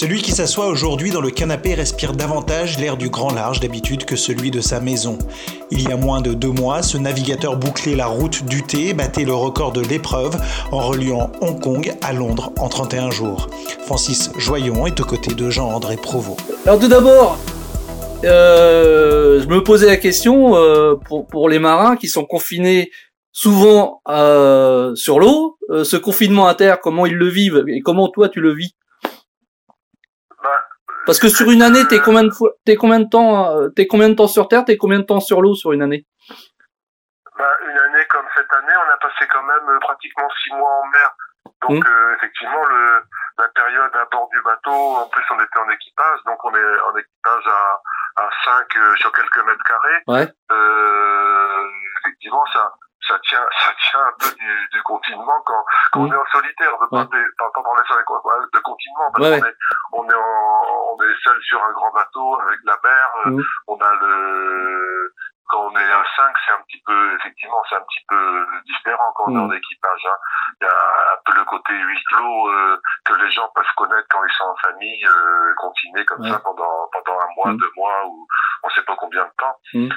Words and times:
Celui 0.00 0.22
qui 0.22 0.30
s'assoit 0.30 0.68
aujourd'hui 0.68 1.10
dans 1.10 1.20
le 1.20 1.30
canapé 1.30 1.74
respire 1.74 2.12
davantage 2.12 2.78
l'air 2.78 2.96
du 2.96 3.08
grand 3.08 3.34
large 3.34 3.58
d'habitude 3.58 4.04
que 4.04 4.14
celui 4.14 4.52
de 4.52 4.60
sa 4.60 4.78
maison. 4.78 5.18
Il 5.72 5.82
y 5.82 5.90
a 5.90 5.96
moins 5.96 6.20
de 6.20 6.34
deux 6.34 6.52
mois, 6.52 6.84
ce 6.84 6.98
navigateur 6.98 7.56
bouclait 7.56 7.96
la 7.96 8.06
route 8.06 8.44
du 8.44 8.62
thé, 8.62 8.94
battait 8.94 9.24
le 9.24 9.34
record 9.34 9.72
de 9.72 9.80
l'épreuve 9.80 10.36
en 10.70 10.78
reliant 10.86 11.32
Hong 11.40 11.60
Kong 11.60 11.92
à 12.00 12.12
Londres 12.12 12.52
en 12.60 12.68
31 12.68 13.10
jours. 13.10 13.48
Francis 13.86 14.30
Joyon 14.38 14.86
est 14.86 15.00
aux 15.00 15.04
côtés 15.04 15.34
de 15.34 15.50
Jean-André 15.50 15.96
Provost. 15.96 16.38
Alors 16.64 16.78
tout 16.78 16.86
d'abord, 16.86 17.36
euh, 18.22 19.42
je 19.42 19.48
me 19.48 19.64
posais 19.64 19.88
la 19.88 19.96
question 19.96 20.54
euh, 20.54 20.94
pour, 20.94 21.48
les 21.48 21.58
marins 21.58 21.96
qui 21.96 22.06
sont 22.06 22.24
confinés 22.24 22.92
souvent 23.32 24.00
euh, 24.08 24.94
sur 24.94 25.18
l'eau, 25.18 25.58
ce 25.82 25.96
confinement 25.96 26.46
à 26.46 26.54
terre, 26.54 26.78
comment 26.80 27.04
ils 27.04 27.16
le 27.16 27.28
vivent 27.28 27.64
et 27.66 27.80
comment 27.80 28.06
toi 28.06 28.28
tu 28.28 28.40
le 28.40 28.54
vis? 28.54 28.76
Parce 31.08 31.18
que 31.18 31.30
sur 31.30 31.48
une 31.50 31.62
année, 31.62 31.86
t'es 31.88 32.00
combien 32.00 32.22
de 32.22 32.28
fois, 32.30 32.50
t'es 32.66 32.76
combien 32.76 33.00
de 33.00 33.08
temps, 33.08 33.48
euh, 33.56 33.68
t'es 33.70 33.86
combien 33.86 34.10
de 34.10 34.14
temps 34.14 34.26
sur 34.28 34.46
terre, 34.46 34.66
t'es 34.66 34.76
combien 34.76 34.98
de 34.98 35.04
temps 35.04 35.20
sur 35.20 35.40
l'eau 35.40 35.54
sur 35.54 35.72
une 35.72 35.80
année? 35.80 36.04
Bah, 37.38 37.50
Une 37.64 37.78
année 37.78 38.04
comme 38.10 38.26
cette 38.36 38.52
année, 38.52 38.74
on 38.76 38.92
a 38.92 38.96
passé 38.98 39.24
quand 39.32 39.42
même 39.42 39.68
euh, 39.70 39.78
pratiquement 39.80 40.28
six 40.44 40.52
mois 40.54 40.68
en 40.68 40.86
mer. 40.88 41.10
Donc 41.62 41.82
Mmh. 41.82 41.88
euh, 41.90 42.14
effectivement, 42.16 42.62
le, 42.62 43.02
la 43.38 43.48
période 43.48 43.90
à 43.96 44.04
bord 44.12 44.28
du 44.28 44.42
bateau, 44.42 44.70
en 44.70 45.08
plus 45.08 45.24
on 45.30 45.40
était 45.40 45.58
en 45.58 45.70
équipage, 45.70 46.18
donc 46.26 46.44
on 46.44 46.54
est 46.54 46.80
en 46.82 46.94
équipage 46.94 47.46
à, 47.46 48.22
à 48.24 48.28
5 48.44 48.76
euh, 48.76 48.96
sur 48.96 49.10
quelques 49.12 49.46
mètres 49.46 49.64
carrés. 49.64 50.02
Ouais. 50.08 50.28
Euh, 50.52 51.68
effectivement, 52.00 52.44
ça, 52.52 52.70
ça 53.08 53.18
tient, 53.20 53.46
ça 53.64 53.70
tient 53.90 54.00
un 54.04 54.12
peu 54.20 54.30
du, 54.36 54.68
du 54.72 54.82
confinement 54.82 55.40
quand, 55.44 55.64
quand 55.92 56.00
on 56.00 56.12
est 56.12 56.16
en 56.16 56.26
solitaire. 56.32 56.70
On 56.80 56.84
ne 56.96 57.00
Ouais. 57.02 57.08
pas, 57.38 57.50
parler 57.62 57.82
sur 57.86 57.96
les 57.96 58.04
co- 58.04 58.22
de 58.52 58.58
confinement 58.60 59.10
parce 59.12 59.28
Ouais, 59.28 59.40
qu'on 59.40 59.46
est, 59.46 59.54
on 59.92 60.08
est 60.10 60.14
en, 60.14 60.94
on 60.94 61.02
est 61.02 61.14
seul 61.24 61.40
sur 61.42 61.62
un 61.64 61.72
grand 61.72 61.90
bateau 61.92 62.40
avec 62.40 62.60
la 62.64 62.76
mer. 62.84 63.04
euh. 63.26 63.42
On 63.68 63.76
a 63.78 63.94
le, 63.94 65.14
quand 65.48 65.60
on 65.72 65.76
est 65.78 65.92
à 65.92 66.04
5, 66.16 66.34
c'est 66.46 66.52
un 66.52 66.60
petit 66.68 66.82
peu, 66.86 67.14
effectivement, 67.14 67.62
c'est 67.68 67.76
un 67.76 67.80
petit 67.80 68.04
peu 68.08 68.46
différent 68.66 69.12
quand 69.16 69.24
on 69.28 69.30
est 69.36 69.40
Mm. 69.40 69.48
en 69.48 69.52
équipage. 69.52 70.06
hein. 70.06 70.16
Il 70.60 70.64
y 70.64 70.68
a 70.68 70.72
un 70.74 71.18
peu 71.24 71.32
le 71.38 71.44
côté 71.44 71.72
huis 71.72 72.02
clos 72.10 72.48
euh, 72.50 72.80
que 73.06 73.14
les 73.14 73.30
gens 73.30 73.48
peuvent 73.54 73.64
connaître 73.76 74.06
quand 74.10 74.22
ils 74.24 74.32
sont 74.34 74.44
en 74.44 74.56
famille, 74.56 75.04
euh, 75.06 75.54
confinés 75.56 76.04
comme 76.04 76.20
Ouais. 76.20 76.30
ça 76.30 76.38
pendant 76.40 76.88
pendant 76.92 77.18
un 77.20 77.28
mois, 77.36 77.52
Mm. 77.52 77.56
deux 77.58 77.70
mois 77.76 78.06
ou 78.06 78.26
on 78.64 78.68
sait 78.70 78.82
pas 78.82 78.96
combien 78.96 79.24
de 79.24 79.32
temps. 79.38 79.56
Mm. 79.72 79.88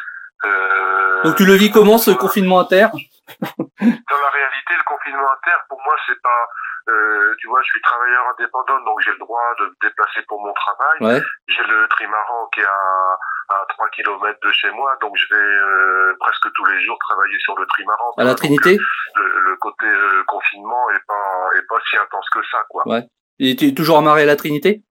Euh, 0.46 1.24
Donc 1.24 1.36
tu 1.36 1.46
le 1.46 1.54
vis 1.54 1.72
comment 1.72 1.98
ce 1.98 2.12
confinement 2.12 2.60
à 2.60 2.66
terre? 2.66 2.90
dans 2.92 4.22
la 4.26 4.30
réalité, 4.34 4.74
le 4.78 4.84
confinement 4.86 5.28
à 5.30 5.40
terre, 5.46 5.64
pour 5.70 5.80
moi, 5.86 5.96
c'est 6.06 6.20
pas, 6.22 6.42
euh, 6.90 7.36
tu 7.40 7.48
vois, 7.48 7.62
je 7.62 7.68
suis 7.72 7.82
travailleur 7.82 8.24
indépendant, 8.38 8.80
donc 8.86 9.00
j'ai 9.06 9.12
le 9.12 9.20
droit 9.20 9.42
de 9.60 9.66
me 9.66 9.76
déplacer 9.82 10.22
pour 10.28 10.42
mon 10.44 10.54
travail. 10.54 10.98
Ouais. 11.02 11.22
J'ai 11.48 11.64
le 11.64 11.88
trimaran 11.90 12.50
qui 12.54 12.60
est 12.62 12.66
à, 12.66 13.56
à 13.56 13.66
3 13.70 13.88
km 13.90 14.40
de 14.44 14.52
chez 14.52 14.72
moi, 14.72 14.96
donc 15.02 15.14
je 15.16 15.26
vais 15.34 15.42
euh, 15.42 16.16
presque 16.20 16.52
tous 16.54 16.66
les 16.66 16.84
jours 16.86 16.98
travailler 17.08 17.38
sur 17.40 17.58
le 17.58 17.66
trimaran. 17.68 18.12
À 18.18 18.24
la 18.24 18.36
Trinité? 18.36 18.78
le, 19.16 19.40
le 19.52 19.56
côté 19.58 19.86
euh, 19.86 20.24
confinement 20.28 20.90
est 20.92 21.06
pas 21.08 21.50
est 21.58 21.68
pas 21.70 21.80
si 21.90 21.98
intense 21.98 22.28
que 22.32 22.40
ça, 22.52 22.64
quoi. 22.70 22.84
Ouais. 22.88 23.04
Et 23.40 23.56
tu 23.56 23.68
es 23.68 23.74
toujours 23.74 23.98
amarré 23.98 24.24
à 24.24 24.26
la 24.26 24.36
Trinité? 24.36 24.84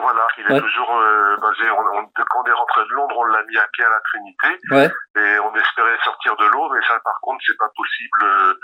Voilà, 0.00 0.26
il 0.38 0.44
est 0.46 0.52
Ouais. 0.54 0.60
toujours 0.60 0.96
euh, 0.96 1.36
basé. 1.38 1.70
On, 1.70 1.98
on- 1.98 2.06
quand 2.14 2.42
on 2.42 2.44
est 2.46 2.52
rentré 2.52 2.84
de 2.84 2.90
Londres, 2.94 3.14
on 3.18 3.24
l'a 3.24 3.42
mis 3.44 3.56
à 3.58 3.66
pied 3.72 3.84
à 3.84 3.90
la 3.90 4.00
Trinité. 4.00 4.48
Ouais. 4.70 4.90
et 5.16 5.38
on 5.40 5.54
espérait 5.56 5.98
sortir 6.04 6.36
de 6.36 6.46
l'eau, 6.46 6.70
mais 6.72 6.80
ça, 6.86 6.98
par 7.00 7.18
contre, 7.22 7.42
c'est 7.46 7.56
pas 7.58 7.68
possible 7.76 8.20
euh, 8.24 8.54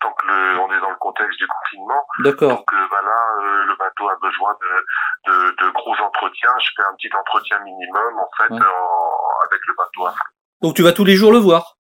tant 0.00 0.12
que 0.12 0.26
le, 0.26 0.58
on 0.58 0.72
est 0.72 0.80
dans 0.80 0.90
le 0.90 0.96
contexte 0.96 1.38
du 1.38 1.46
confinement. 1.46 2.06
D'accord. 2.20 2.50
Donc 2.58 2.72
euh, 2.72 2.86
bah 2.90 3.00
là, 3.02 3.44
euh, 3.44 3.64
le 3.66 3.76
bateau 3.76 4.08
a 4.08 4.16
besoin 4.22 4.54
de, 4.60 5.32
de, 5.32 5.50
de 5.64 5.70
gros 5.70 5.94
entretiens. 6.02 6.52
Je 6.60 6.70
fais 6.76 6.82
un 6.88 6.94
petit 6.96 7.10
entretien 7.16 7.58
minimum 7.60 8.18
en 8.18 8.30
fait 8.36 8.52
Ouais. 8.52 8.60
en- 8.60 9.46
avec 9.50 9.60
le 9.66 9.74
bateau. 9.76 10.16
Donc 10.62 10.74
tu 10.76 10.82
vas 10.82 10.92
tous 10.92 11.04
les 11.04 11.16
jours 11.16 11.32
le 11.32 11.38
voir? 11.38 11.73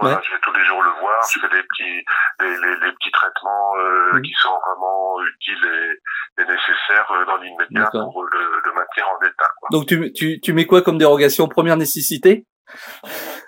Voilà. 0.00 0.16
Ouais. 0.16 0.22
Je 0.26 0.32
vais 0.34 0.40
tous 0.40 0.52
les 0.52 0.64
jours 0.64 0.82
le 0.82 0.90
voir. 1.00 1.20
Je 1.32 1.40
fais 1.40 1.48
des 1.48 1.62
petits, 1.62 2.04
des, 2.40 2.46
les, 2.48 2.76
les 2.86 2.92
petits 2.92 3.10
traitements 3.12 3.76
euh, 3.76 4.20
qui 4.22 4.32
sont 4.40 4.56
vraiment 4.66 5.16
utiles 5.34 5.64
et, 5.66 6.42
et 6.42 6.44
nécessaires 6.46 7.10
euh, 7.12 7.24
dans 7.26 7.36
l'immédiat 7.36 7.90
pour 7.92 8.24
le, 8.24 8.60
le 8.64 8.72
maintenir 8.72 9.06
en 9.08 9.24
état. 9.26 9.48
Quoi. 9.58 9.68
Donc 9.72 9.86
tu, 9.86 10.12
tu, 10.12 10.40
tu 10.40 10.52
mets 10.52 10.66
quoi 10.66 10.82
comme 10.82 10.98
dérogation? 10.98 11.48
Première 11.48 11.76
nécessité? 11.76 12.46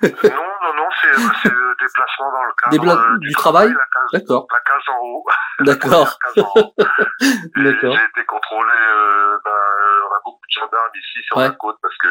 Non, 0.03 0.11
non, 0.11 0.75
non, 0.77 0.89
c'est 1.01 1.09
le 1.49 1.75
déplacement 1.79 2.33
dans 2.33 2.45
le 2.45 2.53
cadre 2.61 2.77
Débla- 2.77 2.99
euh, 3.15 3.19
du 3.19 3.33
travail? 3.33 3.73
D'accord. 4.13 4.47
la 4.51 4.61
case 4.61 4.89
en 4.89 4.99
haut. 5.01 5.25
D'accord. 5.61 6.19
J'ai 7.97 8.05
été 8.21 8.25
contrôlé. 8.27 8.73
Euh, 8.73 9.39
ben, 9.45 9.51
gendarmes 10.53 10.93
ici 10.95 11.19
sur 11.27 11.37
Ouais. 11.37 11.45
la 11.49 11.51
côte 11.55 11.77
parce 11.83 11.97
que 11.99 12.09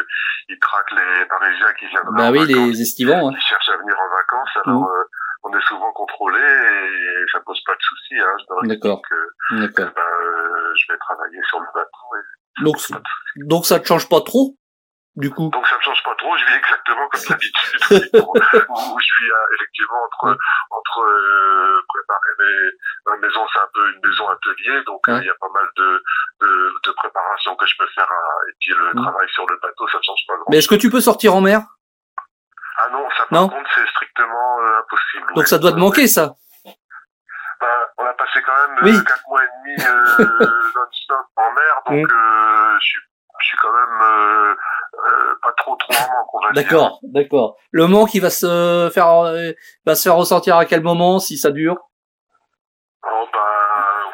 ils 0.48 0.58
traquent 0.58 0.90
les 0.92 1.26
Parisiens 1.26 1.72
qui 1.78 1.86
viennent. 1.86 2.02
Bah 2.12 2.30
oui, 2.30 2.38
vacances, 2.40 2.68
les 2.68 2.82
estivants. 2.82 3.28
Hein. 3.28 3.34
Qui 3.34 3.46
cherchent 3.46 3.68
à 3.68 3.76
venir 3.76 3.94
en 3.98 4.08
vacances. 4.16 4.56
Alors, 4.64 4.80
Mhm. 4.82 4.86
euh, 4.88 5.04
on 5.44 5.58
est 5.58 5.62
souvent 5.66 5.92
contrôlé 5.92 6.38
et 6.40 7.24
ça 7.32 7.40
pose 7.44 7.60
pas 7.64 7.74
de 7.74 7.82
souci. 7.82 8.14
Hein. 8.18 8.34
Je 8.38 8.44
leur 8.54 8.62
D'accord. 8.64 9.02
que, 9.08 9.56
D'accord. 9.60 9.92
ben, 9.94 10.02
euh, 10.02 10.72
je 10.76 10.92
vais 10.92 10.98
travailler 10.98 11.40
sur 11.48 11.60
le 11.60 11.66
bateau. 11.74 12.16
Et 12.16 12.62
Donc, 12.64 12.76
donc 13.36 13.66
ça 13.66 13.80
te 13.80 13.86
change 13.86 14.08
pas 14.08 14.20
trop, 14.20 14.56
du 15.16 15.30
coup. 15.30 15.50
donc 15.50 15.66
ça 15.68 15.76
ne 15.76 15.82
change 15.82 16.02
pas 16.04 16.14
trop. 16.16 16.36
Je 16.38 16.44
vis 16.46 16.54
exactement 16.54 17.08
comme 17.08 17.20
d'habitude. 17.28 17.80
où 18.22 18.98
je 18.98 19.04
suis 19.04 19.30
euh, 19.30 19.54
effectivement 19.54 20.00
entre 20.06 20.36
entre 20.70 21.00
euh, 21.00 21.82
préparer 21.88 22.32
mes 22.38 22.70
ma 23.12 23.16
maison, 23.18 23.46
c'est 23.52 23.60
un 23.60 23.68
peu 23.74 23.92
une 23.92 24.00
maison 24.08 24.28
atelier, 24.28 24.82
donc 24.84 25.00
euh, 25.08 25.12
il 25.12 25.18
Ouais. 25.20 25.26
y 25.26 25.30
a 25.30 25.34
pas 25.40 25.48
mal 25.52 25.68
de, 25.76 26.02
de 26.40 26.74
de 26.84 26.92
préparation 26.92 27.54
que 27.56 27.66
je 27.66 27.74
peux 27.78 27.86
faire. 27.94 28.10
à- 28.10 28.48
et 28.48 28.52
puis 28.60 28.72
le 28.74 28.92
Mm. 28.94 29.02
travail 29.02 29.28
sur 29.30 29.46
le 29.48 29.56
bateau, 29.60 29.88
ça 29.88 29.98
ne 29.98 30.02
change 30.02 30.20
pas 30.28 30.34
grand. 30.36 30.46
Mais 30.50 30.58
est-ce 30.58 30.68
que 30.68 30.74
tu 30.76 30.90
peux 30.90 31.00
sortir 31.00 31.34
en 31.34 31.40
mer? 31.40 31.60
Ah 32.78 32.88
non, 32.90 33.06
ça 33.16 33.26
par 33.26 33.40
Non. 33.42 33.48
contre 33.48 33.70
c'est 33.74 33.86
strictement 33.90 34.60
euh, 34.60 34.78
impossible. 34.80 35.26
Donc 35.28 35.36
ouais. 35.38 35.46
ça 35.46 35.58
doit 35.58 35.72
te 35.72 35.76
manquer, 35.78 36.06
ça? 36.06 36.34
Bah, 37.60 37.68
on 37.98 38.04
a 38.06 38.12
passé 38.14 38.42
quand 38.42 38.54
même 38.68 38.78
Oui. 38.82 38.96
euh, 38.96 39.02
quatre 39.04 39.22
mois 39.28 39.44
et 39.44 39.48
demi 39.58 39.76
euh, 39.86 40.26
non-stop 40.74 41.26
en 41.36 41.52
mer, 41.52 41.74
donc 41.86 42.06
Mm. 42.08 42.12
euh, 42.12 42.74
je 42.80 42.84
suis 42.86 43.00
je 43.40 43.46
suis 43.46 43.56
quand 43.58 43.72
même 43.72 43.98
euh, 44.02 44.54
euh, 44.94 45.34
pas 45.42 45.52
trop 45.56 45.74
trop 45.76 45.92
en 45.92 45.96
manque, 45.96 46.34
on 46.34 46.40
va 46.40 46.52
dire. 46.52 46.62
D'accord, 46.62 46.98
d'accord. 47.02 47.56
Le 47.70 47.86
manque, 47.86 48.14
il 48.14 48.20
va 48.20 48.30
se 48.30 48.90
faire, 48.92 49.08
euh, 49.08 49.52
va 49.86 49.94
se 49.94 50.02
faire 50.02 50.16
ressentir 50.16 50.56
à 50.56 50.64
quel 50.64 50.82
moment, 50.82 51.18
si 51.18 51.38
ça 51.38 51.50
dure? 51.50 51.76
Oh 53.04 53.26
bah 53.32 53.38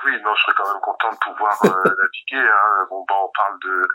oui, 0.04 0.12
non, 0.24 0.34
je 0.34 0.42
serais 0.42 0.54
quand 0.56 0.72
même 0.72 0.80
content 0.80 1.10
de 1.10 1.18
pouvoir 1.18 1.58
euh, 1.64 1.68
naviguer. 1.84 2.48
Hein. 2.48 2.86
Bon 2.90 3.04
bah 3.08 3.14
on 3.22 3.30
parle 3.36 3.58
de 3.64 3.88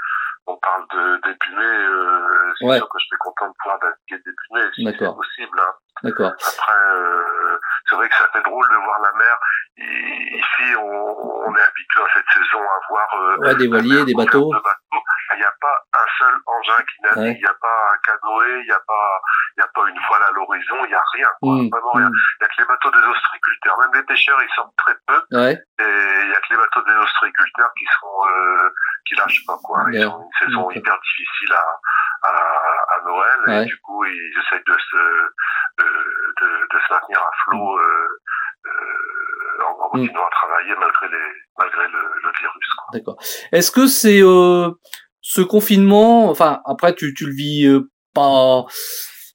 on 0.48 0.58
parle 0.58 0.86
de 0.94 1.22
d'épumer, 1.28 1.64
euh, 1.66 2.54
c'est 2.60 2.66
Ouais. 2.66 2.78
sûr 2.78 2.90
que 2.90 3.00
je 3.00 3.06
serais 3.06 3.18
content 3.20 3.48
de 3.48 3.54
pouvoir 3.62 3.80
naviguer 3.82 4.24
d'épumer 4.26 4.72
si 4.76 4.86
c'est 4.86 5.16
possible. 5.16 5.60
Hein. 5.60 5.74
D'accord. 6.04 6.32
Après, 6.34 6.80
euh, 6.96 7.60
c'est 7.88 7.96
vrai 7.96 8.10
que 8.10 8.16
ça 8.16 8.28
fait 8.34 8.42
drôle 8.42 8.68
de 8.70 8.76
voir 8.76 9.00
la 9.02 9.14
mer. 9.14 9.38
Ici, 9.78 10.76
on, 10.78 10.84
on 10.84 11.56
est 11.56 11.62
habitué 11.68 12.02
à 12.02 12.08
cette 12.14 12.26
saison 12.34 12.62
à 12.62 12.80
voir 12.90 13.08
euh, 13.22 13.38
Ouais, 13.38 13.56
des 13.56 13.68
voiliers, 13.68 14.06
des 14.06 14.14
bateaux. 14.14 14.50
de 14.52 14.56
bateaux. 14.56 15.04
Il 15.36 15.40
n'y 15.40 15.46
a 15.46 15.54
pas 15.62 15.76
un 15.98 16.08
seul 16.20 16.36
engin 16.46 16.84
qui 16.84 17.02
navigue, 17.02 17.24
Ouais. 17.24 17.34
il 17.40 17.42
n'y 17.42 17.50
a 17.50 17.58
pas 17.60 17.78
un 17.94 17.98
canoë, 18.06 18.60
il 18.62 18.66
n'y 18.66 18.72
a 18.72 18.80
pas 18.86 19.22
il 19.58 19.62
y 19.62 19.64
a 19.64 19.68
pas 19.74 19.88
une 19.88 20.00
voile 20.08 20.22
à 20.30 20.32
l'horizon, 20.34 20.78
il 20.86 20.90
n'y 20.90 20.94
a 20.94 21.04
rien. 21.14 21.30
quoi. 21.42 21.54
Mmh, 21.54 21.70
Vraiment 21.72 21.92
rien. 21.94 22.10
Il 22.12 22.38
n'y 22.42 22.46
a 22.46 22.50
que 22.50 22.62
les 22.62 22.68
bateaux 22.68 22.92
des 22.92 23.06
ostréiculteurs. 23.08 23.80
Même 23.80 23.94
les 23.96 24.04
pêcheurs, 24.04 24.40
ils 24.42 24.54
sortent 24.56 24.76
très 24.78 24.96
peu. 25.08 25.22
Ouais, 25.32 25.58
Et 25.80 25.84
bateaux 26.74 26.86
des 26.92 26.98
ostréiculteurs 26.98 27.72
qui 27.78 27.86
sont 28.00 28.18
euh, 28.30 28.70
qui 29.06 29.16
lâchent 29.16 29.46
pas 29.46 29.58
quoi. 29.64 29.84
Ils 29.92 30.06
ont 30.06 30.22
une 30.24 30.48
saison 30.48 30.72
hyper 30.72 30.98
difficile 31.02 31.54
à, 31.54 32.28
à, 32.28 32.32
à 32.32 33.04
Noël 33.06 33.40
Ouais. 33.48 33.64
et 33.64 33.66
du 33.66 33.78
coup 33.82 34.06
ils 34.06 34.34
essayent 34.40 34.64
de 34.66 34.78
se 34.78 34.98
de, 35.80 35.86
de, 36.42 36.48
de 36.74 36.80
se 36.88 36.94
maintenir 36.94 37.20
à 37.20 37.30
flot 37.44 37.78
euh, 37.80 38.08
euh, 38.66 39.64
en, 39.68 39.86
en 39.86 39.90
continuant 39.90 40.26
à 40.26 40.30
travailler 40.32 40.76
malgré 40.80 41.08
les 41.10 41.32
malgré 41.58 41.88
le, 41.88 42.00
le 42.24 42.32
virus. 42.40 42.68
D'accord. 42.94 43.18
Est-ce 43.52 43.72
que 43.72 43.88
c'est 43.88 44.22
euh, 44.22 44.72
ce 45.22 45.42
confinement, 45.42 46.30
enfin 46.30 46.62
après 46.66 46.96
tu, 46.96 47.14
tu 47.14 47.26
le 47.26 47.34
vis 47.34 47.66
euh, 47.68 47.90
pas, 48.14 48.64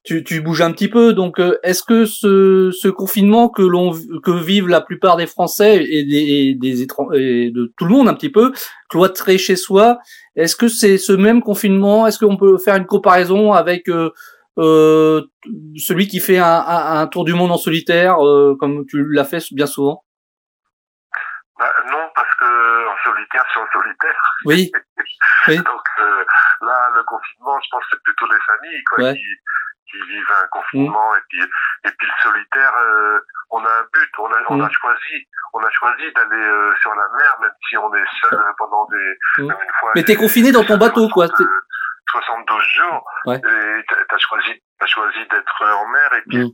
tu, 0.08 0.24
tu 0.24 0.40
bouges 0.40 0.62
un 0.62 0.72
petit 0.72 0.88
peu, 0.88 1.12
donc 1.12 1.38
euh, 1.38 1.58
est-ce 1.62 1.82
que 1.82 2.06
ce, 2.06 2.70
ce 2.72 2.88
confinement 2.88 3.48
que 3.50 3.62
l'on 3.62 3.92
que 4.24 4.30
vivent 4.30 4.68
la 4.68 4.80
plupart 4.80 5.16
des 5.16 5.26
Français 5.26 5.84
et 5.84 6.04
des, 6.04 6.16
et 6.16 6.54
des 6.54 6.82
et 6.82 7.50
de 7.50 7.72
tout 7.76 7.84
le 7.84 7.90
monde 7.90 8.08
un 8.08 8.14
petit 8.14 8.30
peu, 8.30 8.52
cloîtré 8.88 9.36
chez 9.36 9.54
soi, 9.56 9.98
est-ce 10.34 10.56
que 10.56 10.68
c'est 10.68 10.96
ce 10.96 11.12
même 11.12 11.42
confinement 11.42 12.06
Est-ce 12.06 12.18
qu'on 12.18 12.36
peut 12.38 12.56
faire 12.58 12.76
une 12.76 12.86
comparaison 12.86 13.52
avec 13.52 13.88
euh, 13.88 14.10
euh, 14.58 15.22
celui 15.76 16.08
qui 16.08 16.20
fait 16.20 16.38
un, 16.38 16.44
un, 16.46 17.00
un 17.00 17.06
tour 17.06 17.24
du 17.24 17.34
monde 17.34 17.52
en 17.52 17.58
solitaire, 17.58 18.24
euh, 18.26 18.56
comme 18.58 18.86
tu 18.86 19.04
l'as 19.12 19.24
fait 19.24 19.44
bien 19.52 19.66
souvent? 19.66 20.04
Bah, 21.58 21.72
non 21.90 22.06
parce 22.14 22.34
que 22.38 22.88
en 22.88 22.96
solitaire 23.04 23.44
c'est 23.52 23.60
en 23.60 23.66
solitaire. 23.80 24.22
Oui, 24.44 24.70
Oui. 25.48 25.56
Donc 25.56 25.86
euh, 26.00 26.24
là 26.62 26.90
le 26.94 27.02
confinement 27.04 27.58
je 27.62 27.68
pense 27.70 27.82
que 27.82 27.88
c'est 27.92 28.02
plutôt 28.04 28.26
les 28.26 28.38
familles 28.46 28.84
quoi 28.90 29.04
Ouais. 29.04 29.14
qui 29.14 29.20
qui 29.90 29.98
vivent 30.08 30.32
un 30.42 30.46
confinement 30.48 31.14
et 31.16 31.20
puis 31.28 31.42
et 31.42 31.90
puis 31.98 32.06
le 32.06 32.22
solitaire, 32.22 32.72
euh, 32.80 33.18
on 33.50 33.64
a 33.64 33.68
un 33.68 33.86
but, 33.92 34.10
on 34.18 34.26
a 34.32 34.36
on 34.48 34.60
a 34.60 34.66
Mm. 34.68 34.72
choisi, 34.72 35.26
on 35.54 35.60
a 35.64 35.70
choisi 35.70 36.12
d'aller 36.12 36.44
euh, 36.44 36.74
sur 36.80 36.94
la 36.94 37.08
mer 37.18 37.36
même 37.40 37.50
si 37.68 37.76
on 37.76 37.92
est 37.94 38.04
seul 38.22 38.42
pendant 38.58 38.86
des 38.86 39.16
Mm. 39.38 39.50
une 39.50 39.72
fois. 39.80 39.92
Mais 39.94 40.04
t'es 40.04 40.16
confiné 40.16 40.52
dans 40.52 40.64
ton 40.64 40.76
bateau, 40.78 41.08
quoi. 41.08 41.26
60, 41.26 41.40
euh, 41.40 41.46
72 42.10 42.62
jours. 42.76 43.04
Ouais. 43.26 43.36
Et 43.36 43.84
t'as 44.08 44.18
choisi 44.18 44.62
t'as 44.80 44.86
choisi 44.86 45.18
d'être 45.28 45.64
en 45.64 45.86
mer 45.88 46.12
et 46.14 46.22
puis 46.28 46.38
Mm. 46.38 46.50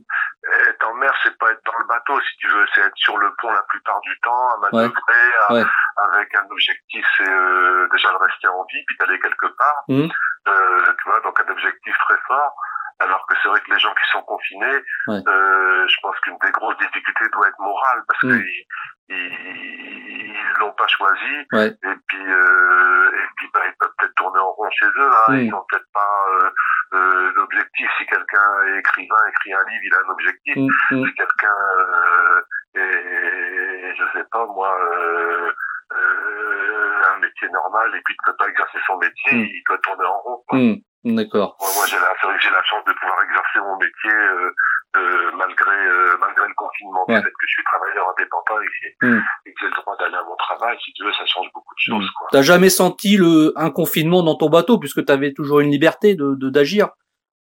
être 0.69 0.87
en 0.87 0.93
mer 0.95 1.13
c'est 1.23 1.37
pas 1.37 1.51
être 1.51 1.61
dans 1.65 1.77
le 1.79 1.85
bateau 1.85 2.19
si 2.21 2.37
tu 2.37 2.47
veux, 2.47 2.65
c'est 2.73 2.81
être 2.81 2.95
sur 2.97 3.17
le 3.17 3.31
pont 3.39 3.51
la 3.51 3.61
plupart 3.63 3.99
du 4.01 4.17
temps, 4.21 4.49
à 4.49 4.57
manœuvrer, 4.71 5.27
à- 5.49 5.53
Ouais. 5.53 5.65
avec 6.11 6.35
un 6.35 6.45
objectif 6.49 7.05
c'est 7.17 7.29
euh, 7.29 7.87
déjà 7.91 8.09
de 8.11 8.17
rester 8.17 8.47
en 8.47 8.63
vie 8.71 8.83
puis 8.87 8.97
d'aller 8.99 9.19
quelque 9.19 9.47
part. 9.57 9.83
Mm. 9.89 10.07
Euh, 10.47 10.93
tu 11.01 11.09
vois, 11.09 11.19
donc 11.21 11.39
un 11.39 11.51
objectif 11.51 11.95
très 12.07 12.17
fort. 12.27 12.55
Alors 12.99 13.25
que 13.27 13.35
c'est 13.43 13.49
vrai 13.49 13.59
que 13.59 13.71
les 13.73 13.79
gens 13.79 13.93
qui 13.93 14.09
sont 14.11 14.21
confinés, 14.23 14.77
Ouais. 15.07 15.19
euh, 15.27 15.87
je 15.87 15.95
pense 16.01 16.17
qu'une 16.21 16.37
des 16.41 16.51
grosses 16.51 16.77
difficultés 16.77 17.25
doit 17.33 17.47
être 17.49 17.59
morale 17.59 18.01
parce 18.07 18.23
Mm. 18.23 18.39
qu'ils 18.41 18.65
ils, 19.09 20.33
l'ont 20.59 20.71
pas 20.73 20.87
choisi 20.87 21.35
Ouais. 21.51 21.67
et 21.67 21.95
puis 22.07 22.25
euh, 22.25 23.11
et 23.11 23.27
puis 23.35 23.47
bah, 23.53 23.59
ils 23.67 23.75
peuvent 23.79 23.91
peut-être 23.97 24.15
tourner 24.15 24.39
en 24.39 24.51
rond 24.53 24.69
chez 24.71 24.85
eux 24.87 25.09
là. 25.09 25.23
Mm. 25.27 25.35
Ils 25.41 25.53
ont 25.53 25.65
peut-être 25.69 25.87
pas 25.93 26.25
euh, 26.31 26.49
euh, 26.93 27.33
d'objectif. 27.35 27.89
Si 27.97 28.05
quelqu'un 28.05 28.61
est 28.67 28.79
écrivain, 28.79 29.15
écrit 29.29 29.53
un 29.53 29.63
livre, 29.69 29.83
il 29.83 29.93
a 29.93 29.97
un 29.97 30.09
objectif. 30.11 30.55
Mm. 30.55 31.05
Si 31.05 31.13
quelqu'un 31.15 31.59
euh, 31.79 32.41
est, 32.75 33.95
je 33.95 34.03
sais 34.17 34.25
pas 34.31 34.45
moi, 34.45 34.73
euh, 34.79 35.51
euh, 35.93 37.01
un 37.13 37.19
métier 37.19 37.49
normal 37.49 37.93
et 37.95 38.01
puis 38.05 38.15
ne 38.25 38.31
peut 38.31 38.37
pas 38.37 38.47
exercer 38.47 38.79
son 38.87 38.97
métier, 38.97 39.33
il 39.33 39.63
doit 39.67 39.77
tourner 39.79 40.05
en 40.05 40.19
rond. 40.19 40.43
quoi. 40.47 40.59
D'accord. 41.05 41.55
Moi, 41.59 41.69
moi 41.75 41.85
j'ai 41.87 41.97
la, 41.99 42.09
la 42.09 42.63
chance 42.63 42.83
de 42.85 42.93
pouvoir 42.93 43.17
exercer 43.23 43.59
mon 43.59 43.77
métier 43.77 44.11
euh, 44.11 44.49
euh, 44.97 45.31
malgré 45.37 45.71
euh, 45.75 46.17
malgré 46.19 46.47
le 46.47 46.53
confinement. 46.55 47.05
Ouais. 47.07 47.15
Du 47.17 47.21
fait 47.23 47.29
que 47.29 47.45
je 47.47 47.51
suis 47.53 47.63
travailleur 47.63 48.07
indépendant 48.09 48.59
et 48.61 48.65
que 48.65 48.71
j'ai 48.81 48.95
Mm. 49.03 49.21
et 49.45 49.53
que 49.53 49.57
j'ai 49.61 49.65
le 49.67 49.71
droit 49.81 49.95
d'aller 49.97 50.15
à 50.15 50.23
mon 50.23 50.35
travail, 50.37 50.77
si 50.83 50.91
tu 50.93 51.03
veux, 51.03 51.13
ça 51.13 51.25
change 51.27 51.47
beaucoup 51.53 51.75
de 51.75 51.79
choses. 51.79 52.09
Quoi. 52.17 52.27
T'as 52.31 52.41
jamais 52.41 52.69
senti 52.69 53.17
le 53.17 53.53
un 53.55 53.69
confinement 53.69 54.23
dans 54.23 54.35
ton 54.35 54.49
bateau 54.49 54.79
puisque 54.79 55.05
t'avais 55.05 55.31
toujours 55.33 55.59
une 55.59 55.69
liberté 55.69 56.15
de 56.15 56.33
de- 56.35 56.49
d'agir. 56.49 56.89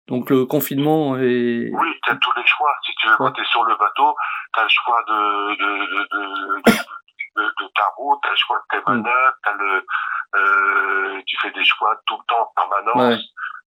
Donc 0.09 0.29
le 0.29 0.45
confinement 0.45 1.17
est 1.17 1.71
Oui, 1.73 1.89
tu 2.05 2.11
as 2.13 2.17
tous 2.17 2.33
les 2.37 2.47
choix. 2.47 2.73
Si 2.85 2.93
tu 2.97 3.09
veux, 3.09 3.17
quand 3.17 3.25
Ouais. 3.25 3.33
tu 3.33 3.41
es 3.41 3.45
sur 3.47 3.65
le 3.65 3.75
bateau, 3.77 4.15
tu 4.53 4.61
as 4.61 4.63
le 4.65 4.69
choix 4.69 5.03
de, 5.09 5.57
de, 5.57 5.87
de, 5.87 6.01
de, 6.13 6.61
de, 6.67 6.73
de- 7.37 7.55
de 7.65 7.69
ta 7.75 7.85
route, 7.97 8.19
tu 8.23 8.29
as 8.29 8.33
le 8.33 8.37
choix 8.37 8.59
de 8.59 8.77
tes 8.77 8.83
Mm. 8.85 8.95
manœuvres, 8.95 9.35
t'as 9.43 9.55
le, 9.55 9.87
euh, 10.37 11.23
tu 11.27 11.37
fais 11.41 11.51
des 11.53 11.65
choix 11.65 11.97
tout 12.07 12.17
le 12.19 12.25
temps 12.29 12.43
en 12.43 12.53
permanence. 12.55 13.15
Ouais. 13.15 13.25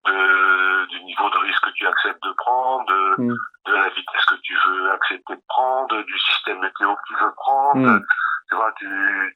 De, 0.05 0.85
du 0.89 1.03
niveau 1.05 1.29
de 1.29 1.37
risque 1.47 1.63
que 1.63 1.69
tu 1.75 1.87
acceptes 1.87 2.21
de 2.23 2.33
prendre, 2.33 2.85
de, 2.87 3.21
Mm. 3.23 3.35
de 3.67 3.71
la 3.73 3.87
vitesse 3.89 4.25
que 4.27 4.35
tu 4.43 4.53
veux 4.67 4.91
accepter 4.91 5.35
de 5.35 5.41
prendre, 5.47 6.01
du 6.03 6.19
système 6.19 6.59
météo 6.59 6.93
que 6.95 7.01
tu 7.07 7.13
veux 7.23 7.31
prendre. 7.37 7.87
Mm. 7.87 8.01
Tu 8.49 8.55
vois, 8.55 8.71
tu, 8.77 8.85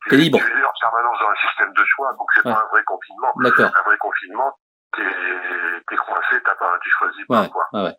tu, 0.09 0.15
libre. 0.17 0.37
tu 0.39 0.43
es 0.43 0.63
en 0.65 0.73
permanence 0.81 1.17
dans 1.21 1.29
un 1.29 1.47
système 1.47 1.73
de 1.73 1.83
choix, 1.95 2.11
donc 2.19 2.27
c'est 2.35 2.45
Ouais. 2.45 2.53
pas 2.53 2.59
un 2.59 2.67
vrai 2.71 2.83
confinement. 2.85 3.31
d'accord. 3.37 3.71
Un 3.79 3.83
vrai 3.89 3.97
confinement, 3.97 4.51
t'es 4.95 5.03
es 5.03 5.95
coincé, 5.95 6.35
t'as 6.43 6.55
pas, 6.55 6.77
tu 6.83 6.89
choisis 6.99 7.25
pas, 7.27 7.41
Ouais. 7.43 7.49
quoi. 7.49 7.63
Ouais, 7.73 7.83
ouais. 7.85 7.95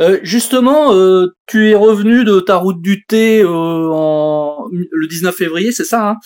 Euh, 0.00 0.20
justement, 0.22 0.92
euh, 0.92 1.34
tu 1.48 1.68
es 1.70 1.74
revenu 1.74 2.22
de 2.24 2.38
ta 2.38 2.54
route 2.56 2.80
du 2.80 3.04
thé 3.06 3.42
euh, 3.42 3.90
en 3.92 4.66
le 4.70 5.06
19 5.08 5.34
février, 5.34 5.72
c'est 5.72 5.84
ça 5.84 6.10
hein? 6.10 6.16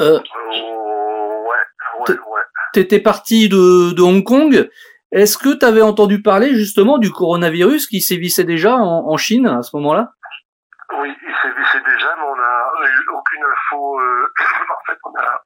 Euh, 0.00 0.18
Oh, 0.54 1.44
ouais, 1.48 2.08
ouais, 2.08 2.18
ouais. 2.18 2.42
T'étais 2.72 3.00
parti 3.00 3.48
de, 3.48 3.92
de 3.92 4.02
Hong 4.02 4.24
Kong. 4.24 4.68
Est-ce 5.12 5.36
que 5.36 5.52
tu 5.58 5.64
avais 5.66 5.82
entendu 5.82 6.22
parler 6.22 6.54
justement 6.54 6.96
du 6.98 7.10
coronavirus 7.10 7.86
qui 7.86 8.00
sévissait 8.00 8.44
déjà 8.44 8.76
en, 8.76 9.08
en 9.12 9.16
Chine 9.18 9.46
à 9.46 9.62
ce 9.62 9.76
moment-là? 9.76 10.08
Oui, 10.98 11.08
il 11.10 11.34
sévissait 11.42 11.82
déjà, 11.84 12.14
mais 12.16 12.24
on 12.24 12.36
n'a 12.36 12.88
eu 12.88 13.04
aucune 13.12 13.44
info. 13.44 14.00
euh, 14.00 14.32
en 14.70 14.84
fait, 14.86 14.98
on 15.04 15.14
a, 15.20 15.42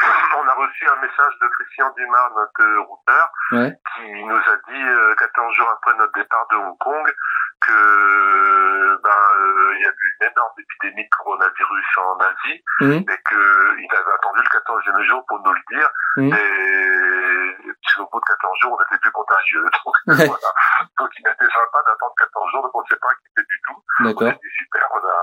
on 0.42 0.48
a 0.48 0.54
reçu 0.66 0.86
un 0.88 1.00
message 1.02 1.34
de 1.42 1.48
Christian 1.48 1.92
Dumas, 1.96 2.30
notre 2.34 2.86
routeur, 2.88 3.28
Ouais. 3.52 3.72
qui 3.96 4.24
nous 4.24 4.36
a 4.36 4.56
dit, 4.72 4.82
euh, 4.88 5.14
14 5.16 5.54
jours 5.54 5.68
après 5.70 5.98
notre 5.98 6.12
départ 6.14 6.46
de 6.52 6.56
Hong 6.56 6.78
Kong, 6.78 7.12
que 7.60 9.02
ben 9.02 9.10
euh, 9.10 9.49
il 9.80 9.84
y 9.84 9.88
a 9.88 9.90
eu 9.90 10.06
une 10.20 10.26
énorme 10.28 10.56
épidémie 10.60 11.04
de 11.08 11.14
coronavirus 11.16 11.88
en 12.04 12.16
Asie 12.20 12.58
Mhm. 12.84 13.00
et 13.08 13.18
qu'il 13.24 13.92
avait 13.96 14.14
attendu 14.20 14.40
le 14.44 14.50
14e 14.52 15.02
jour 15.08 15.24
pour 15.26 15.40
nous 15.40 15.52
le 15.56 15.64
dire. 15.72 15.88
Mhm. 16.16 16.32
Et 16.36 17.72
puisqu'au 17.80 18.08
bout 18.12 18.20
de 18.20 18.28
14 18.28 18.58
jours, 18.60 18.72
on 18.76 18.80
n'était 18.84 19.00
plus 19.00 19.10
contagieux. 19.12 19.64
Donc, 19.84 19.96
Ouais. 20.06 20.26
voilà. 20.28 20.50
Donc 20.98 21.10
il 21.16 21.24
était 21.24 21.48
sympa 21.52 21.78
d'attendre 21.86 22.14
14 22.18 22.50
jours, 22.52 22.62
donc 22.62 22.74
on 22.76 22.82
ne 22.84 22.88
s'est 22.90 23.00
pas 23.00 23.08
inquiété 23.08 23.40
du 23.48 23.58
tout. 23.66 23.78
On 24.00 24.26
a 24.28 24.32
dit 24.36 24.52
super, 24.60 24.84
on 24.92 25.00
a, 25.00 25.18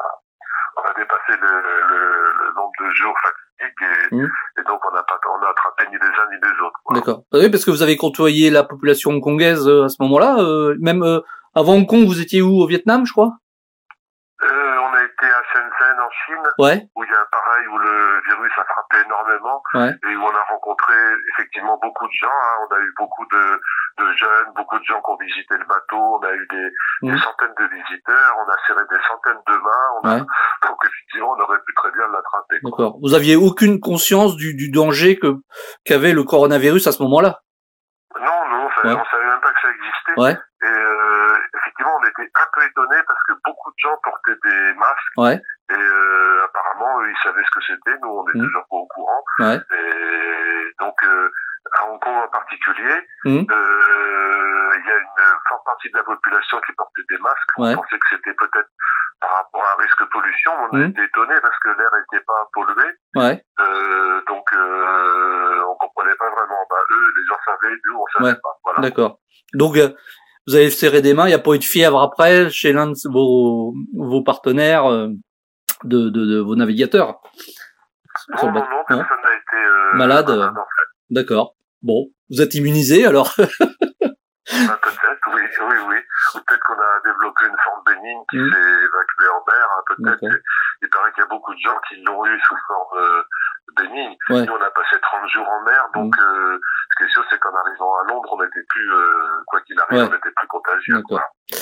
on 0.77 0.81
a 0.89 0.93
dépassé 0.93 1.31
le, 1.37 1.53
le, 1.61 1.99
le 2.41 2.47
nombre 2.55 2.71
de 2.79 2.89
jours 2.91 3.15
fatidiques 3.21 3.81
et, 3.81 4.15
et 4.61 4.63
donc 4.65 4.79
on 4.85 4.91
n'a 4.93 5.03
pas, 5.03 5.19
on 5.29 5.41
a 5.45 5.49
attrapé 5.49 5.85
ni 5.89 5.97
les 5.97 6.07
uns 6.07 6.27
ni 6.31 6.37
les 6.41 6.55
autres. 6.65 6.79
quoi. 6.83 6.95
D'accord. 6.95 7.19
Ah 7.33 7.37
Oui, 7.37 7.49
parce 7.49 7.65
que 7.65 7.71
vous 7.71 7.81
avez 7.83 7.97
côtoyé 7.97 8.49
la 8.49 8.63
population 8.63 9.11
hongkongaise 9.11 9.67
euh, 9.67 9.85
à 9.85 9.89
ce 9.89 9.97
moment-là. 10.03 10.37
euh, 10.39 10.75
même 10.79 11.03
euh, 11.03 11.21
avant 11.55 11.73
Hong 11.73 11.87
Kong, 11.87 12.05
vous 12.05 12.21
étiez 12.21 12.41
où? 12.41 12.61
Au 12.61 12.67
Vietnam, 12.67 13.05
je 13.05 13.11
crois 13.13 13.31
Euh, 14.43 14.77
on 14.79 14.93
a 14.93 15.03
été 15.03 15.25
à 15.25 15.41
Shenzhen 15.51 15.99
en 15.99 16.09
Chine, 16.27 16.43
Ouais. 16.59 16.87
où 16.95 17.03
il 17.03 17.09
y 17.09 17.13
a 17.15 17.25
pareil, 17.31 17.67
où 17.67 17.77
le 17.79 18.21
virus 18.27 18.51
a 18.57 18.65
frappé 18.65 18.97
énormément, 19.05 19.63
Ouais. 19.73 19.91
et 20.09 20.15
où 20.15 20.21
on 20.23 20.35
a 20.35 20.43
rencontré 20.51 20.93
effectivement 21.33 21.79
beaucoup 21.81 22.05
de 22.07 22.13
gens. 22.13 22.27
hein. 22.27 22.67
On 22.69 22.75
a 22.75 22.79
eu 22.79 22.93
beaucoup 22.99 23.25
de, 23.31 23.61
de 24.03 24.13
jeunes, 24.13 24.51
beaucoup 24.55 24.77
de 24.77 24.83
gens 24.83 25.01
qui 25.01 25.09
ont 25.11 25.17
visité 25.17 25.55
le 25.57 25.65
bateau. 25.65 25.97
On 25.97 26.23
a 26.23 26.31
eu 26.33 26.47
des, 26.51 26.69
des 27.03 27.11
Mhm. 27.13 27.17
centaines 27.19 27.55
de 27.57 27.65
visiteurs. 27.75 28.33
On 28.45 28.49
a 28.51 28.55
serré 28.67 28.83
des 28.89 29.01
centaines 29.07 29.41
de 29.47 29.53
mains. 29.53 29.87
On 30.03 30.09
a, 30.09 30.13
Ouais. 30.15 30.21
Donc 30.67 30.77
effectivement, 30.85 31.31
on 31.37 31.41
aurait 31.41 31.59
pu 31.65 31.73
très 31.75 31.91
bien 31.91 32.07
l'attraper. 32.11 32.59
D'accord. 32.63 32.97
Vous 33.01 33.13
aviez 33.15 33.35
aucune 33.35 33.79
conscience 33.79 34.35
du, 34.35 34.53
du 34.55 34.69
danger 34.69 35.17
que 35.17 35.35
qu'avait 35.85 36.13
le 36.13 36.23
coronavirus 36.23 36.87
à 36.87 36.91
ce 36.91 37.01
moment-là? 37.03 37.39
Non, 38.19 38.49
non, 38.49 38.65
Ouais. 38.83 38.93
on 38.93 39.05
savait 39.05 39.25
même 39.25 39.41
pas 39.41 39.51
que 39.51 39.61
ça 39.61 39.67
existait. 39.69 40.41
Et 40.63 40.65
euh, 40.65 41.37
effectivement, 41.59 41.91
on 42.01 42.05
était 42.07 42.31
un 42.33 42.47
peu 42.53 42.65
étonnés 42.65 43.01
parce 43.07 43.19
que 43.27 43.33
beaucoup 43.45 43.69
de 43.69 43.75
gens 43.77 43.95
portaient 44.03 44.37
des 44.43 44.73
masques. 44.75 45.17
Ouais. 45.17 45.41
Et 45.69 45.73
euh, 45.73 46.45
apparemment, 46.45 47.01
eux, 47.01 47.09
ils 47.11 47.21
savaient 47.23 47.43
ce 47.43 47.51
que 47.51 47.65
c'était. 47.67 47.97
Nous, 48.01 48.09
on 48.09 48.25
est 48.27 48.35
Mhm. 48.35 48.45
toujours 48.47 48.65
pas 48.69 48.77
au 48.77 48.87
courant. 48.87 49.23
Ouais. 49.39 49.55
Et 49.57 50.73
donc, 50.79 50.95
euh, 51.03 51.29
à 51.77 51.85
Hong 51.89 51.99
Kong 51.99 52.15
en 52.23 52.27
particulier, 52.29 52.95
Mhm. 53.25 53.45
euh, 53.51 54.69
il 54.79 54.85
y 54.87 54.91
a 54.91 54.95
une 54.97 55.39
forte 55.49 55.65
partie 55.65 55.89
de 55.91 55.97
la 55.97 56.03
population 56.03 56.57
qui 56.65 56.71
portait 56.73 57.01
des 57.09 57.17
masques. 57.19 57.57
Ouais. 57.57 57.73
On 57.73 57.81
pensait 57.81 57.99
que 57.99 58.07
c'était 58.11 58.33
peut-être 58.33 58.69
par 59.19 59.31
rapport 59.31 59.63
à 59.63 59.73
un 59.77 59.81
risque 59.83 59.99
de 59.99 60.05
pollution. 60.09 60.51
On 60.71 60.75
a 60.75 60.79
Mhm. 60.79 60.89
été 60.91 61.03
étonnés 61.03 61.39
parce 61.41 61.57
que 61.59 61.69
l'air 61.69 61.89
n'était 61.99 62.23
pas 62.25 62.47
pollué. 62.53 62.87
Ouais. 63.15 63.43
Euh, 63.59 64.21
donc, 64.27 64.45
euh, 64.53 65.63
on 65.67 65.75
comprenait 65.75 66.15
pas 66.15 66.29
vraiment. 66.29 66.63
Bah, 66.69 66.77
eux, 66.91 67.13
les 67.17 67.25
gens 67.27 67.39
savaient, 67.45 67.75
nous, 67.85 67.97
on 67.99 68.05
savait 68.23 68.39
pas. 68.39 68.55
Voilà. 68.63 68.79
D'accord. 68.81 69.19
Donc 69.53 69.75
euh, 69.77 69.89
vous 70.47 70.55
avez 70.55 70.69
serré 70.69 71.01
des 71.01 71.13
mains. 71.13 71.25
Il 71.25 71.29
n'y 71.29 71.33
a 71.33 71.39
pas 71.39 71.51
eu 71.55 71.59
de 71.59 71.63
fièvre 71.63 71.99
après 72.01 72.49
chez 72.51 72.71
l'un 72.73 72.87
de 72.87 72.95
vos 73.11 73.73
vos 73.95 74.21
partenaires 74.23 74.85
euh, 74.89 75.09
de, 75.83 76.09
de, 76.09 76.25
de 76.25 76.39
vos 76.39 76.55
navigateurs. 76.55 77.19
Non, 78.29 78.51
non, 78.51 78.53
non, 78.53 78.61
Non 78.69 78.83
personne 78.87 79.17
n'a 79.23 79.33
été 79.33 79.55
euh, 79.57 79.93
Malade, 79.93 80.29
en 80.29 80.53
fait. 80.53 80.87
D'accord. 81.09 81.55
Bon, 81.81 82.07
vous 82.29 82.41
êtes 82.41 82.53
immunisé 82.55 83.05
alors. 83.05 83.33
Ah, 84.49 84.79
peut-être, 84.81 85.27
oui, 85.35 85.41
oui, 85.59 85.75
oui. 85.89 85.95
Ou 86.35 86.39
peut-être 86.39 86.63
qu'on 86.65 86.73
a 86.73 87.01
développé 87.03 87.45
une 87.45 87.57
forme 87.63 87.83
bénigne 87.85 88.23
qui 88.29 88.37
Mhm. 88.37 88.49
s'est 88.49 88.57
évacuée 88.57 89.29
en 89.35 89.43
mer. 89.45 89.67
hein, 89.75 89.83
peut-être. 89.87 90.35
Il 90.81 90.89
paraît 90.89 91.11
qu'il 91.11 91.21
y 91.21 91.25
a 91.25 91.29
beaucoup 91.29 91.53
de 91.53 91.59
gens 91.59 91.77
qui 91.87 92.01
l'ont 92.01 92.25
eu 92.25 92.39
sous 92.47 92.55
forme 92.65 92.97
euh, 92.97 93.23
bénigne. 93.75 94.15
Ouais. 94.29 94.45
Nous, 94.45 94.53
on 94.53 94.61
a 94.63 94.69
passé 94.71 94.95
30 95.01 95.29
jours 95.29 95.47
en 95.47 95.63
mer, 95.65 95.83
donc 95.93 96.13
euh, 96.19 96.59
ce 96.91 96.95
qui 97.03 97.09
est 97.09 97.11
sûr, 97.13 97.23
c'est 97.29 97.39
qu'en 97.39 97.49
arrivant 97.65 97.91
à 98.03 98.07
Londres, 98.09 98.29
on 98.31 98.41
n'était 98.41 98.65
plus, 98.69 98.91
euh, 98.93 99.43
quoi 99.47 99.59
qu'il 99.61 99.79
arrive, 99.79 99.97
Ouais. 99.99 100.07
on 100.09 100.13
n'était 100.13 100.31
plus 100.35 100.47
contagieux. 100.47 100.95
D'accord. 100.95 101.19
quoi. 101.19 101.59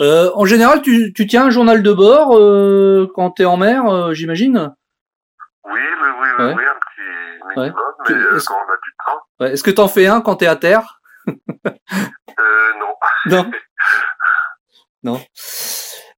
Euh, 0.00 0.30
en 0.34 0.44
général, 0.44 0.82
tu, 0.82 1.12
tu 1.12 1.26
tiens 1.26 1.44
un 1.46 1.50
journal 1.50 1.82
de 1.82 1.92
bord 1.92 2.36
euh, 2.36 3.10
quand 3.14 3.30
t'es 3.30 3.44
en 3.44 3.56
mer, 3.56 3.86
euh, 3.86 4.12
j'imagine? 4.14 4.74
Oui, 5.64 5.72
oui, 5.72 6.08
oui, 6.20 6.28
oui, 6.38 6.44
Ouais. 6.44 6.54
oui, 6.56 6.64
un 6.64 6.74
petit 6.74 7.46
minimum, 7.56 7.92
Tu- 8.06 8.14
mais 8.14 8.20
euh, 8.20 8.38
quand 8.46 8.54
on 8.56 8.72
a 8.72 8.76
du 8.76 8.92
temps, 9.06 9.20
Ouais. 9.40 9.52
Est-ce 9.52 9.62
que 9.62 9.70
t'en 9.70 9.88
fais 9.88 10.06
un 10.06 10.20
quand 10.20 10.36
t'es 10.36 10.46
à 10.46 10.56
terre? 10.56 11.00
Euh, 11.66 12.72
non. 12.80 12.94
Non. 13.26 13.50
non. 15.02 15.20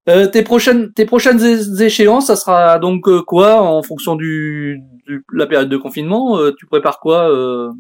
Euh, 0.09 0.27
tes 0.29 0.43
prochaines 0.43 0.93
tes 0.93 1.05
prochaines 1.05 1.41
échéances, 1.81 2.29
ça 2.29 2.37
sera 2.37 2.79
donc 2.79 3.05
quoi 3.27 3.61
en 3.61 3.83
fonction 3.83 4.15
du, 4.17 4.81
du 5.07 5.25
la 5.33 5.47
période 5.47 5.69
de 5.69 5.77
confinement 5.77 6.39
euh, 6.39 6.53
Tu 6.59 6.67
prépares 6.67 7.01
quoi 7.01 7.29
euh, 7.31 7.71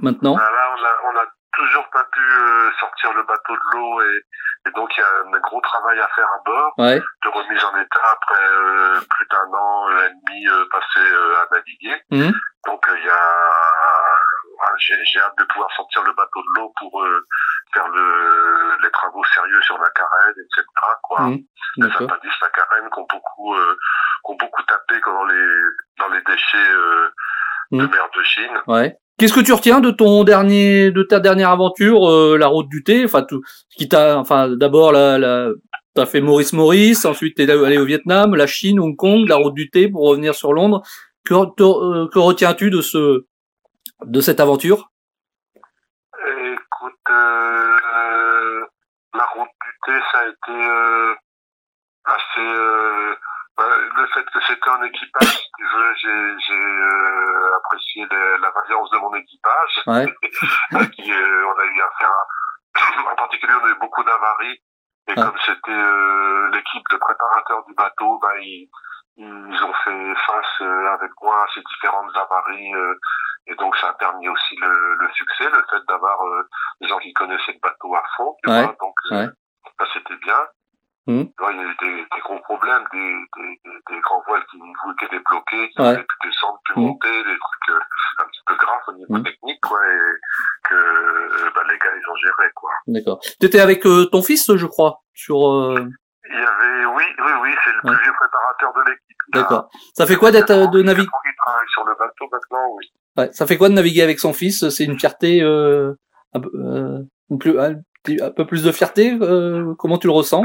maintenant? 0.00 0.36
Ah, 0.38 0.42
Là, 0.50 0.64
on 0.76 0.84
a, 0.84 1.12
on 1.12 1.16
a 1.22 1.26
toujours 1.56 1.88
pas 1.92 2.04
pu 2.12 2.20
euh, 2.20 2.70
sortir 2.80 3.12
le 3.14 3.22
bateau 3.22 3.54
de 3.54 3.76
l'eau 3.76 4.02
et, 4.02 4.20
et 4.68 4.70
donc 4.76 4.90
il 4.96 5.00
y 5.00 5.04
a 5.04 5.36
un 5.36 5.40
gros 5.40 5.60
travail 5.60 5.98
à 6.00 6.08
faire 6.14 6.26
à 6.26 6.42
bord 6.44 6.72
Ouais. 6.78 6.98
de 7.00 7.28
remise 7.28 7.64
en 7.64 7.76
état 7.80 8.06
après 8.12 8.44
euh, 8.44 9.00
plus 9.10 9.26
d'un 9.30 9.48
an 9.56 9.88
et 9.90 10.08
demi 10.10 10.46
euh, 10.48 10.64
passé 10.70 11.00
euh, 11.00 11.34
à 11.42 11.54
naviguer. 11.54 11.96
Mhm. 12.10 12.32
Donc 12.66 12.86
il 12.96 13.04
y 13.04 13.08
a 13.10 13.22
ah, 14.60 14.72
j'ai 14.78 15.20
hâte 15.20 15.38
de 15.38 15.44
pouvoir 15.44 15.70
sortir 15.76 16.02
le 16.02 16.12
bateau 16.12 16.40
de 16.40 16.60
l'eau 16.60 16.72
pour 16.78 17.02
euh, 17.02 17.26
faire 17.72 17.88
le, 17.88 18.82
les 18.82 18.90
travaux 18.90 19.24
sérieux 19.34 19.60
sur 19.62 19.78
la 19.78 19.90
carène, 19.90 20.34
etc. 20.36 20.64
Quoi. 21.02 21.20
Mmh, 21.20 21.38
les 21.76 21.86
appendices 21.86 22.40
la 22.40 22.48
carène 22.48 22.90
qui 22.92 23.00
ont 23.00 23.06
beaucoup, 23.10 23.54
euh, 23.54 23.76
qui 24.24 24.32
ont 24.32 24.36
beaucoup 24.36 24.62
tapé 24.62 25.00
dans 25.04 25.24
les, 25.24 25.46
dans 25.98 26.08
les 26.08 26.22
déchets 26.22 26.70
euh, 26.70 27.10
de 27.72 27.82
mmh. 27.82 27.90
mer 27.90 28.08
de 28.16 28.22
Chine. 28.22 28.58
Ouais. 28.66 28.96
Qu'est-ce 29.18 29.34
que 29.34 29.40
tu 29.40 29.52
retiens 29.52 29.80
de 29.80 29.90
ton 29.90 30.22
dernier, 30.22 30.92
de 30.92 31.02
ta 31.02 31.18
dernière 31.18 31.50
aventure, 31.50 32.08
euh, 32.08 32.36
la 32.38 32.46
route 32.46 32.68
du 32.68 32.84
thé, 32.84 33.04
enfin 33.04 33.22
tout, 33.22 33.42
qui 33.76 33.88
t'a, 33.88 34.16
enfin 34.16 34.48
d'abord 34.48 34.92
la, 34.92 35.18
la 35.18 35.48
t'as 35.94 36.06
fait 36.06 36.20
Maurice 36.20 36.52
Maurice, 36.52 37.04
ensuite 37.04 37.36
t'es 37.36 37.50
allé 37.50 37.78
au 37.78 37.84
Vietnam, 37.84 38.36
la 38.36 38.46
Chine, 38.46 38.78
Hong 38.78 38.94
Kong, 38.94 39.28
la 39.28 39.34
route 39.34 39.54
du 39.54 39.70
thé 39.70 39.88
pour 39.88 40.08
revenir 40.08 40.34
sur 40.34 40.52
Londres. 40.52 40.82
Que, 41.24 41.34
euh, 41.34 42.08
que 42.08 42.18
retiens-tu 42.18 42.70
de 42.70 42.80
ce, 42.80 43.26
de 44.04 44.20
cette 44.20 44.40
aventure 44.40 44.90
Écoute, 45.54 47.10
euh, 47.10 48.66
la 49.14 49.24
route 49.24 49.48
du 49.48 49.72
thé, 49.84 50.00
ça 50.12 50.18
a 50.18 50.26
été 50.26 50.52
euh, 50.52 51.14
assez 52.04 53.16
bah, 53.58 53.64
le 53.96 54.06
fait 54.14 54.24
que 54.24 54.38
c'était 54.46 54.70
un 54.70 54.82
équipage, 54.84 55.40
j'ai 56.00 56.54
euh, 56.54 57.56
apprécié 57.56 58.06
la 58.08 58.50
variance 58.50 58.88
de 58.90 58.98
mon 58.98 59.14
équipage. 59.16 59.82
Ouais. 59.88 60.06
qui, 60.94 61.12
euh, 61.12 61.44
on 61.44 61.58
a 61.58 61.64
eu 61.64 61.82
affaire 61.82 62.12
à, 62.12 63.10
en 63.12 63.16
particulier, 63.16 63.52
on 63.60 63.66
a 63.66 63.70
eu 63.70 63.78
beaucoup 63.80 64.04
d'avaries. 64.04 64.62
Et 65.08 65.14
comme 65.14 65.36
c'était 65.44 65.72
euh, 65.72 66.50
l'équipe 66.52 66.84
de 66.92 66.96
préparateurs 66.98 67.64
du 67.66 67.74
bateau, 67.74 68.18
bah, 68.22 68.38
ils, 68.38 68.68
ils 69.16 69.64
ont 69.64 69.74
fait 69.84 70.14
face 70.26 70.60
euh, 70.60 70.92
avec 70.92 71.10
moi 71.20 71.42
à 71.42 71.46
ces 71.52 71.62
différentes 71.62 72.16
avaries. 72.16 72.72
Et 73.48 73.54
donc, 73.56 73.76
ça 73.76 73.88
a 73.88 73.92
permis 73.94 74.28
aussi 74.28 74.56
le, 74.60 74.94
le 75.00 75.08
succès, 75.12 75.44
le 75.50 75.64
fait 75.70 75.82
d'avoir 75.88 76.18
des 76.80 76.88
gens 76.88 76.98
qui 76.98 77.12
connaissaient 77.14 77.52
le 77.52 77.60
bateau 77.62 77.94
à 77.94 78.02
fond. 78.16 78.36
Tu 78.44 78.50
vois, 78.50 78.76
donc, 78.78 78.94
ça, 79.10 79.84
c'était 79.92 80.16
bien. 80.16 80.38
Mmh. 81.08 81.24
il 81.24 81.56
y 81.56 81.60
a 81.60 81.62
eu 81.62 81.76
des, 81.80 81.96
des 82.04 82.20
gros 82.20 82.38
problèmes, 82.40 82.84
des, 82.92 83.16
des, 83.38 83.60
des, 83.88 84.00
grands 84.00 84.22
voiles 84.28 84.44
qui, 84.50 84.58
étaient 84.58 85.16
débloqués, 85.16 85.70
qui 85.70 85.80
ouais. 85.80 85.94
pouvaient 85.94 86.04
plus 86.04 86.28
descendre, 86.28 86.60
plus 86.66 86.74
mmh. 86.76 86.84
monter, 86.84 87.24
des 87.24 87.38
trucs 87.38 87.68
euh, 87.70 87.80
un 88.18 88.24
petit 88.24 88.40
peu 88.46 88.54
graves 88.56 88.82
au 88.88 88.92
niveau 88.92 89.14
mmh. 89.14 89.22
technique, 89.22 89.60
quoi, 89.62 89.78
et 89.86 90.68
que 90.68 90.74
euh, 90.74 91.50
bah, 91.54 91.62
les 91.70 91.78
gars, 91.78 91.96
ils 91.96 92.10
ont 92.10 92.16
géré, 92.16 92.50
quoi. 92.54 92.70
D'accord. 92.88 93.20
Tu 93.40 93.46
étais 93.46 93.60
avec 93.60 93.86
euh, 93.86 94.04
ton 94.12 94.20
fils, 94.20 94.54
je 94.54 94.66
crois, 94.66 95.00
sur... 95.14 95.48
Euh... 95.48 95.88
Il 96.28 96.34
y 96.34 96.44
avait, 96.44 96.84
oui, 96.84 97.04
oui, 97.20 97.32
oui, 97.40 97.54
c'est 97.64 97.70
le 97.70 97.76
ouais. 97.76 97.96
plus 97.96 98.04
vieux 98.04 98.12
préparateur 98.12 98.74
de 98.74 98.90
l'équipe. 98.90 99.16
D'accord. 99.32 99.70
Ça 99.94 100.04
fait 100.04 100.16
quoi 100.16 100.30
d'être 100.30 100.70
de 100.70 100.82
naviguer 100.82 101.08
sur 101.72 101.84
le 101.84 101.94
bateau 101.94 102.28
maintenant, 102.30 102.68
oui. 102.72 102.84
Ouais. 103.18 103.28
Ça 103.32 103.46
fait 103.46 103.56
quoi 103.56 103.68
de 103.68 103.74
naviguer 103.74 104.02
avec 104.02 104.20
son 104.20 104.32
fils? 104.32 104.68
C'est 104.70 104.84
une 104.84 104.98
fierté, 104.98 105.42
euh, 105.42 105.92
un, 106.32 106.40
peu, 106.40 106.50
plus, 107.38 107.58
un, 107.58 107.74
un, 108.20 108.30
peu 108.30 108.46
plus 108.46 108.62
de 108.62 108.72
fierté. 108.72 109.18
comment 109.78 109.98
tu 109.98 110.06
le 110.06 110.12
ressens? 110.12 110.42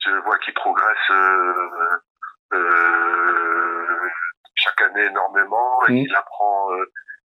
Je 0.00 0.10
vois 0.24 0.38
qu'il 0.38 0.54
progresse 0.54 1.10
euh, 1.10 1.98
euh, 2.54 4.08
chaque 4.54 4.80
année 4.82 5.04
énormément 5.04 5.86
et 5.88 5.92
mmh. 5.92 5.96
il 5.96 6.14
apprend 6.14 6.72
euh, 6.72 6.84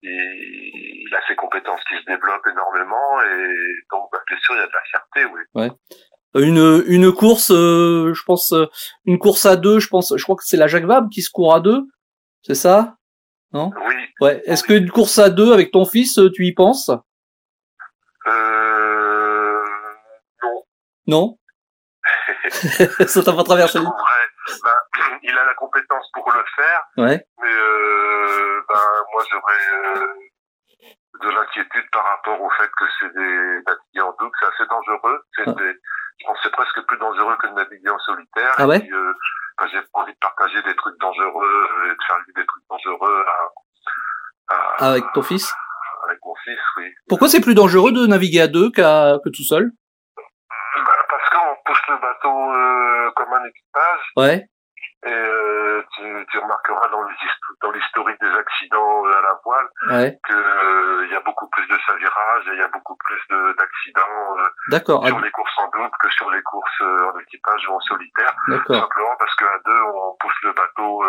il, 0.01 1.07
il, 1.07 1.15
a 1.15 1.21
ses 1.27 1.35
compétences 1.35 1.83
qui 1.85 1.97
se 1.97 2.05
développent 2.05 2.47
énormément 2.47 3.21
et 3.21 3.55
donc 3.91 4.09
bah, 4.11 4.19
bien 4.27 4.37
sûr 4.39 4.55
il 4.55 4.59
y 4.59 4.63
a 4.63 4.67
de 4.67 4.71
la 4.71 4.83
fierté 4.83 5.25
oui 5.25 5.41
ouais 5.55 5.71
une 6.35 6.83
une 6.87 7.11
course 7.11 7.51
euh, 7.51 8.13
je 8.13 8.23
pense 8.23 8.53
euh, 8.53 8.65
une 9.05 9.19
course 9.19 9.45
à 9.45 9.55
deux 9.55 9.79
je 9.79 9.87
pense 9.87 10.13
je 10.15 10.23
crois 10.23 10.35
que 10.35 10.43
c'est 10.45 10.57
la 10.57 10.67
Jacques 10.67 10.85
Vabre 10.85 11.09
qui 11.09 11.21
se 11.21 11.29
court 11.29 11.53
à 11.53 11.59
deux 11.59 11.83
c'est 12.41 12.55
ça? 12.55 12.95
Non? 13.51 13.71
Oui 13.87 13.93
ouais 14.21 14.41
est-ce 14.45 14.63
qu'une 14.63 14.89
course 14.89 15.19
à 15.19 15.29
deux 15.29 15.53
avec 15.53 15.71
ton 15.71 15.85
fils 15.85 16.19
tu 16.33 16.45
y 16.45 16.53
penses? 16.53 16.89
Euh, 18.27 19.63
non 20.41 20.63
non? 21.07 21.37
Ça 23.07 23.23
t'a 23.23 23.33
pas 23.33 23.43
traversé 23.43 23.79
ben, 23.79 23.91
Il 25.23 25.37
a 25.37 25.45
la 25.45 25.53
compétence 25.55 26.09
pour 26.13 26.31
le 26.31 26.43
faire. 26.55 26.83
Ouais. 26.97 27.25
Mais 27.41 27.49
euh, 27.49 28.61
ben, 28.67 28.79
moi, 29.11 29.23
j'aurais 29.29 29.97
euh, 29.97 30.07
de 31.21 31.29
l'inquiétude 31.29 31.89
par 31.91 32.03
rapport 32.05 32.41
au 32.41 32.49
fait 32.51 32.69
que 32.77 32.85
c'est 32.99 33.13
des 33.13 33.61
naviguer 33.65 34.01
en 34.01 34.15
double. 34.19 34.31
C'est 34.39 34.47
assez 34.47 34.69
dangereux. 34.69 35.23
C'est 35.35 35.47
ah. 35.47 35.55
Je 36.19 36.25
pense 36.25 36.37
c'est 36.43 36.51
presque 36.51 36.81
plus 36.87 36.97
dangereux 36.97 37.35
que 37.41 37.47
de 37.47 37.53
naviguer 37.53 37.89
en 37.89 37.99
solitaire. 37.99 38.53
Ah 38.57 38.67
ouais. 38.67 38.87
euh, 38.91 39.13
ben, 39.59 39.67
j'ai 39.71 39.81
pas 39.81 39.99
envie 39.99 40.13
de 40.13 40.19
partager 40.19 40.61
des 40.63 40.75
trucs 40.75 40.99
dangereux 40.99 41.67
et 41.85 41.89
de 41.89 42.03
faire 42.07 42.17
des 42.35 42.45
trucs 42.45 42.63
dangereux 42.69 43.25
à, 44.49 44.55
à, 44.55 44.89
avec 44.91 45.03
ton 45.13 45.21
fils. 45.23 45.53
Avec 46.05 46.19
mon 46.25 46.35
fils, 46.43 46.59
oui. 46.77 46.93
Pourquoi 47.07 47.29
c'est 47.29 47.41
plus 47.41 47.55
dangereux 47.55 47.91
de 47.91 48.05
naviguer 48.07 48.41
à 48.41 48.47
deux 48.47 48.69
qu'à 48.71 49.17
que 49.23 49.29
tout 49.29 49.43
seul? 49.43 49.71
Pousse 51.65 51.79
le 51.87 51.95
bateau 51.95 52.51
euh, 52.51 53.11
comme 53.15 53.31
un 53.31 53.45
équipage. 53.45 54.11
Ouais. 54.17 54.49
Et 55.05 55.11
euh, 55.11 55.83
tu, 55.95 56.25
tu, 56.31 56.37
remarqueras 56.39 56.87
dans 57.61 57.71
l'historique 57.71 58.19
des 58.21 58.37
accidents 58.37 59.05
euh, 59.05 59.17
à 59.17 59.21
la 59.21 59.39
voile 59.43 59.67
ouais. 59.89 60.19
que 60.23 60.33
il 61.03 61.09
euh, 61.09 61.13
y 61.13 61.15
a 61.15 61.19
beaucoup 61.19 61.47
plus 61.49 61.67
de 61.67 61.77
savirage 61.85 62.47
et 62.47 62.53
il 62.53 62.59
y 62.59 62.63
a 62.63 62.69
beaucoup 62.69 62.95
plus 62.95 63.21
d'accidents 63.57 64.37
D'accord. 64.69 65.05
sur 65.05 65.19
les 65.19 65.31
courses 65.31 65.57
en 65.57 65.69
double 65.77 65.91
que 65.99 66.09
sur 66.09 66.31
les 66.31 66.41
courses 66.43 66.81
en 66.81 67.19
équipage 67.19 67.67
ou 67.67 67.73
en 67.73 67.79
solitaire. 67.81 68.33
D'accord. 68.47 68.77
Simplement 68.77 69.15
parce 69.19 69.35
qu'à 69.35 69.59
deux 69.65 69.81
on 69.81 70.15
pousse 70.19 70.39
le 70.43 70.53
bateau 70.53 71.03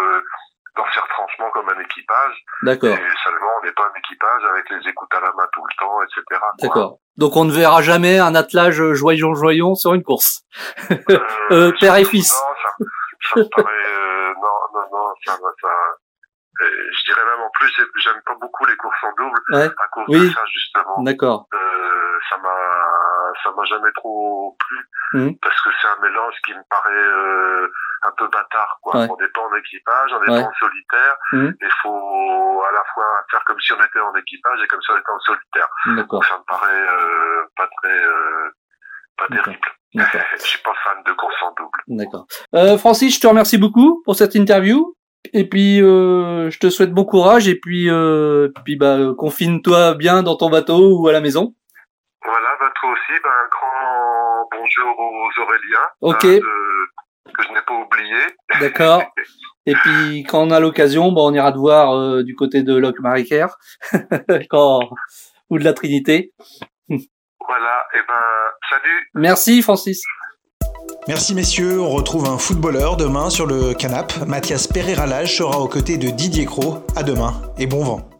d'en 0.76 0.84
faire 0.86 1.06
franchement 1.08 1.50
comme 1.52 1.68
un 1.68 1.80
équipage. 1.80 2.44
D'accord. 2.62 2.90
Et 2.90 3.08
seulement, 3.22 3.50
on 3.60 3.64
n'est 3.64 3.72
pas 3.72 3.84
un 3.84 3.98
équipage 3.98 4.42
avec 4.50 4.70
les 4.70 4.90
écoutes 4.90 5.14
à 5.14 5.20
la 5.20 5.32
main 5.36 5.46
tout 5.52 5.62
le 5.62 5.78
temps, 5.78 6.02
etc. 6.02 6.40
D'accord. 6.60 6.98
Donc 7.16 7.36
on 7.36 7.44
ne 7.44 7.52
verra 7.52 7.80
jamais 7.82 8.18
un 8.18 8.34
attelage 8.34 8.82
joyon-joyon 8.92 9.74
sur 9.74 9.94
une 9.94 10.02
course. 10.02 10.42
Euh, 11.10 11.18
euh, 11.50 11.72
père 11.78 11.96
et 11.96 12.04
fils. 12.04 12.32
Non, 12.32 12.53
ça, 13.30 13.40
me 13.40 13.44
paraît, 13.50 13.72
euh, 13.72 14.34
non, 14.34 14.58
non, 14.74 14.86
non, 14.92 15.14
ça, 15.24 15.32
ça, 15.60 15.68
euh, 16.62 16.90
je 16.92 17.12
dirais 17.12 17.24
même 17.24 17.40
en 17.40 17.50
plus, 17.50 17.72
j'aime 18.02 18.20
pas 18.26 18.34
beaucoup 18.40 18.64
les 18.66 18.76
courses 18.76 19.02
en 19.02 19.12
double 19.16 19.40
ouais. 19.50 19.66
à 19.66 19.88
cause 19.88 20.04
oui. 20.08 20.28
de 20.28 20.32
ça 20.32 20.44
justement. 20.46 21.02
D'accord. 21.02 21.48
Euh, 21.52 22.18
ça 22.30 22.36
m'a, 22.38 23.32
ça 23.42 23.50
m'a 23.56 23.64
jamais 23.64 23.90
trop 23.96 24.56
plu 24.58 24.88
mmh. 25.14 25.34
parce 25.42 25.60
que 25.62 25.70
c'est 25.80 25.88
un 25.88 26.00
mélange 26.00 26.34
qui 26.46 26.54
me 26.54 26.62
paraît 26.70 26.92
euh, 26.94 27.68
un 28.02 28.12
peu 28.12 28.28
bâtard. 28.28 28.78
Quoi. 28.82 29.00
Ouais. 29.00 29.08
On 29.10 29.16
n'est 29.20 29.28
pas 29.28 29.40
en 29.40 29.54
équipage, 29.56 30.12
on 30.12 30.20
n'est 30.20 30.30
Ouais. 30.30 30.42
pas 30.42 30.48
en 30.48 30.54
solitaire. 30.54 31.16
Mmh. 31.32 31.50
Il 31.60 31.72
faut 31.82 32.62
à 32.68 32.72
la 32.72 32.84
fois 32.94 33.24
faire 33.30 33.44
comme 33.44 33.60
si 33.60 33.72
on 33.72 33.82
était 33.82 34.00
en 34.00 34.14
équipage 34.14 34.60
et 34.62 34.66
comme 34.68 34.80
si 34.82 34.90
on 34.92 34.96
était 34.96 35.10
en 35.10 35.20
solitaire. 35.20 35.68
D'accord. 35.96 36.24
Ça 36.24 36.38
me 36.38 36.44
paraît 36.44 36.88
euh, 36.88 37.44
pas 37.56 37.68
très, 37.82 38.06
euh, 38.06 38.50
pas 39.18 39.26
terrible. 39.26 39.68
D'accord. 39.94 40.20
je 40.38 40.42
suis 40.42 40.58
pas 40.62 40.72
fan 40.84 41.02
de 41.06 41.12
course 41.12 41.34
en 41.42 41.52
double. 41.56 41.78
D'accord. 41.98 42.26
Euh, 42.54 42.76
Francis, 42.78 43.14
je 43.14 43.20
te 43.20 43.26
remercie 43.26 43.58
beaucoup 43.58 44.02
pour 44.04 44.16
cette 44.16 44.34
interview. 44.34 44.94
Et 45.32 45.48
puis, 45.48 45.80
euh, 45.80 46.50
je 46.50 46.58
te 46.58 46.68
souhaite 46.68 46.92
bon 46.92 47.04
courage. 47.04 47.48
Et 47.48 47.58
puis, 47.58 47.88
euh, 47.88 48.50
puis 48.64 48.76
bah, 48.76 48.98
confine-toi 49.16 49.94
bien 49.94 50.22
dans 50.22 50.36
ton 50.36 50.50
bateau 50.50 50.98
ou 51.00 51.08
à 51.08 51.12
la 51.12 51.20
maison. 51.20 51.54
Voilà, 52.24 52.48
bah 52.60 52.70
toi 52.80 52.90
aussi, 52.90 53.20
bah, 53.22 53.30
un 53.30 53.48
grand 53.50 54.48
bonjour 54.52 54.98
aux 54.98 55.42
Auréliens. 55.42 55.88
Ok. 56.00 56.24
hein, 56.24 56.38
de- 56.38 57.32
que 57.32 57.42
je 57.42 57.48
n'ai 57.52 57.62
pas 57.66 57.74
oublié. 57.74 58.16
D'accord. 58.60 59.02
Et 59.66 59.74
puis, 59.74 60.24
quand 60.24 60.42
on 60.42 60.50
a 60.50 60.60
l'occasion, 60.60 61.10
bon, 61.12 61.30
on 61.30 61.34
ira 61.34 61.52
te 61.52 61.58
voir 61.58 61.94
euh, 61.94 62.22
du 62.22 62.34
côté 62.34 62.62
de 62.62 62.76
Loc 62.76 62.98
Maricaire, 63.00 63.56
quand 64.50 64.80
ou 65.50 65.58
de 65.58 65.64
la 65.64 65.72
Trinité. 65.72 66.32
Voilà, 67.46 67.84
et 67.94 68.00
ben, 68.06 68.14
salut. 68.70 69.10
Merci, 69.14 69.62
Francis. 69.62 70.02
Merci 71.06 71.34
messieurs, 71.34 71.80
on 71.80 71.90
retrouve 71.90 72.26
un 72.26 72.38
footballeur 72.38 72.96
demain 72.96 73.28
sur 73.28 73.46
le 73.46 73.74
canap. 73.74 74.12
Mathias 74.26 74.66
Pereira 74.66 75.06
Lage 75.06 75.36
sera 75.36 75.58
aux 75.58 75.68
côtés 75.68 75.98
de 75.98 76.08
Didier 76.08 76.46
Cros. 76.46 76.78
À 76.96 77.02
demain 77.02 77.34
et 77.58 77.66
bon 77.66 77.84
vent. 77.84 78.13